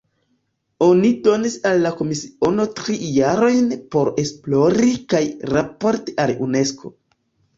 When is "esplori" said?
4.23-4.89